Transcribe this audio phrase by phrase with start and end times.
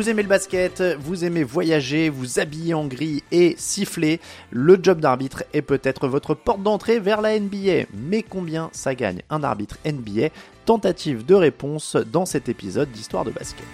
[0.00, 4.18] Vous aimez le basket, vous aimez voyager, vous habiller en gris et siffler,
[4.50, 7.84] le job d'arbitre est peut-être votre porte d'entrée vers la NBA.
[7.92, 10.28] Mais combien ça gagne un arbitre NBA
[10.64, 13.66] Tentative de réponse dans cet épisode d'Histoire de basket.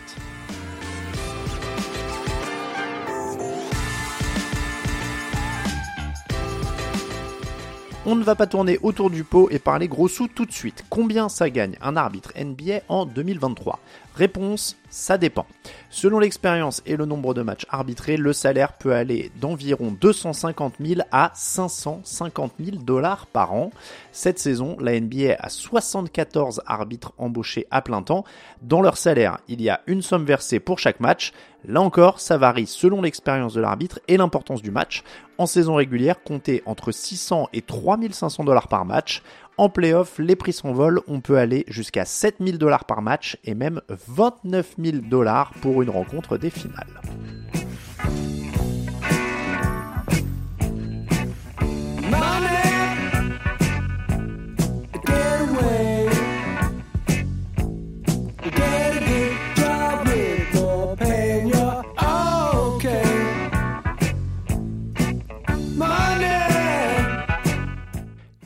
[8.09, 10.85] On ne va pas tourner autour du pot et parler gros sous tout de suite.
[10.89, 13.81] Combien ça gagne un arbitre NBA en 2023
[14.15, 15.45] Réponse, ça dépend.
[15.91, 21.01] Selon l'expérience et le nombre de matchs arbitrés, le salaire peut aller d'environ 250 000
[21.11, 23.73] à 550 000 dollars par an.
[24.13, 28.25] Cette saison, la NBA a 74 arbitres embauchés à plein temps.
[28.63, 31.33] Dans leur salaire, il y a une somme versée pour chaque match.
[31.67, 35.03] Là encore, ça varie selon l'expérience de l'arbitre et l'importance du match.
[35.39, 39.23] En saison régulière, comptez entre 600 et 3500 dollars par match.
[39.59, 43.81] En playoff, les prix s'envolent, on peut aller jusqu'à 7000 dollars par match et même
[43.89, 47.01] 29 000 dollars pour une rencontre des finales.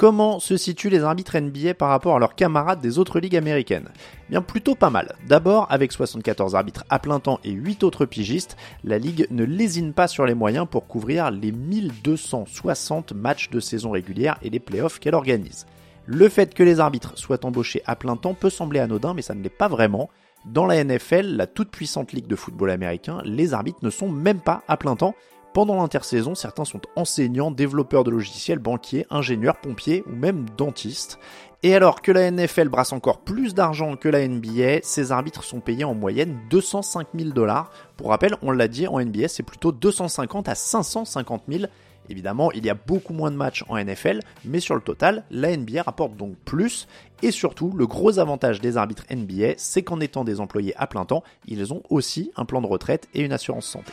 [0.00, 3.90] Comment se situent les arbitres NBA par rapport à leurs camarades des autres ligues américaines?
[4.30, 5.14] Bien plutôt pas mal.
[5.28, 9.92] D'abord, avec 74 arbitres à plein temps et 8 autres pigistes, la ligue ne lésine
[9.92, 15.00] pas sur les moyens pour couvrir les 1260 matchs de saison régulière et les playoffs
[15.00, 15.66] qu'elle organise.
[16.06, 19.34] Le fait que les arbitres soient embauchés à plein temps peut sembler anodin, mais ça
[19.34, 20.08] ne l'est pas vraiment.
[20.46, 24.40] Dans la NFL, la toute puissante ligue de football américain, les arbitres ne sont même
[24.40, 25.14] pas à plein temps,
[25.52, 31.18] pendant l'intersaison, certains sont enseignants, développeurs de logiciels, banquiers, ingénieurs, pompiers ou même dentistes.
[31.62, 35.60] Et alors que la NFL brasse encore plus d'argent que la NBA, ces arbitres sont
[35.60, 37.70] payés en moyenne 205 000 dollars.
[37.96, 41.64] Pour rappel, on l'a dit, en NBA c'est plutôt 250 à 550 000.
[42.08, 45.56] Évidemment, il y a beaucoup moins de matchs en NFL, mais sur le total, la
[45.56, 46.88] NBA rapporte donc plus.
[47.22, 51.04] Et surtout, le gros avantage des arbitres NBA, c'est qu'en étant des employés à plein
[51.04, 53.92] temps, ils ont aussi un plan de retraite et une assurance santé.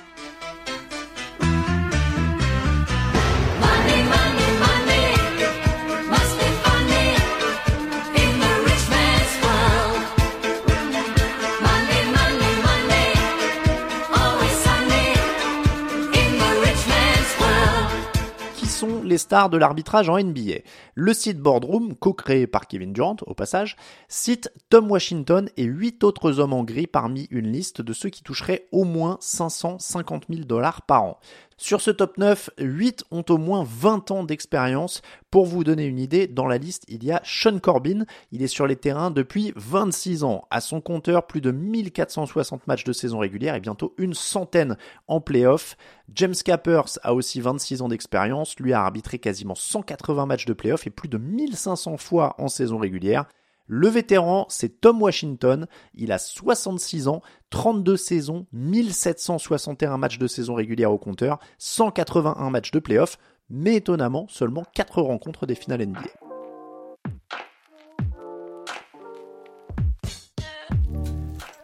[18.85, 20.59] Les stars de l'arbitrage en NBA.
[20.93, 23.75] Le site Boardroom, co-créé par Kevin Durant au passage,
[24.07, 28.23] cite Tom Washington et 8 autres hommes en gris parmi une liste de ceux qui
[28.23, 31.19] toucheraient au moins 550 000 dollars par an.
[31.59, 35.01] Sur ce top 9, 8 ont au moins 20 ans d'expérience.
[35.31, 38.05] Pour vous donner une idée, dans la liste, il y a Sean Corbin.
[38.31, 40.45] Il est sur les terrains depuis 26 ans.
[40.51, 45.19] À son compteur, plus de 1460 matchs de saison régulière et bientôt une centaine en
[45.19, 45.77] playoff.
[46.13, 48.59] James Capers a aussi 26 ans d'expérience.
[48.59, 52.77] Lui a arbitré quasiment 180 matchs de playoff et plus de 1500 fois en saison
[52.77, 53.25] régulière.
[53.69, 55.67] Le vétéran, c'est Tom Washington.
[55.93, 62.71] Il a 66 ans, 32 saisons, 1761 matchs de saison régulière au compteur, 181 matchs
[62.71, 63.17] de playoff,
[63.49, 65.99] mais étonnamment, seulement 4 rencontres des finales NBA.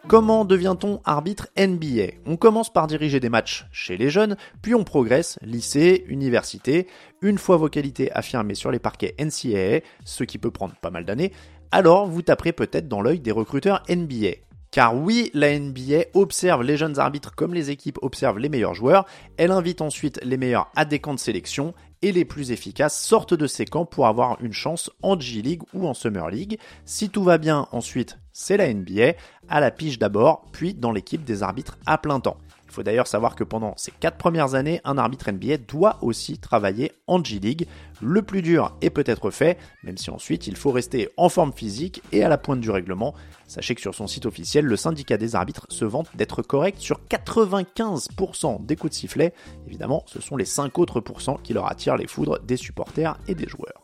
[0.06, 4.84] Comment devient-on arbitre NBA On commence par diriger des matchs chez les jeunes, puis on
[4.84, 6.86] progresse, lycée, université.
[7.22, 11.06] Une fois vos qualités affirmées sur les parquets NCAA, ce qui peut prendre pas mal
[11.06, 11.32] d'années,
[11.74, 14.36] alors vous taperez peut-être dans l'œil des recruteurs NBA.
[14.70, 19.06] Car oui, la NBA observe les jeunes arbitres comme les équipes observent les meilleurs joueurs,
[19.38, 23.34] elle invite ensuite les meilleurs à des camps de sélection, et les plus efficaces sortent
[23.34, 26.60] de ces camps pour avoir une chance en G-League ou en Summer League.
[26.84, 29.14] Si tout va bien, ensuite, c'est la NBA,
[29.48, 32.36] à la pige d'abord, puis dans l'équipe des arbitres à plein temps.
[32.74, 36.38] Il faut d'ailleurs savoir que pendant ces 4 premières années, un arbitre NBA doit aussi
[36.38, 37.68] travailler en G-League.
[38.02, 42.02] Le plus dur est peut-être fait, même si ensuite il faut rester en forme physique
[42.10, 43.14] et à la pointe du règlement.
[43.46, 46.98] Sachez que sur son site officiel, le syndicat des arbitres se vante d'être correct sur
[47.08, 49.34] 95% des coups de sifflet.
[49.68, 53.36] Évidemment, ce sont les 5 autres pourcents qui leur attirent les foudres des supporters et
[53.36, 53.83] des joueurs.